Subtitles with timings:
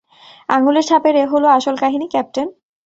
[0.49, 2.47] আঙুলের ছাপের এ হলো আসল কাহিনী, ক্যাপ্টেন।